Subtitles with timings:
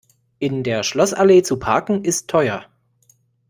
[0.39, 2.65] In der Schlossallee zu parken, ist teuer.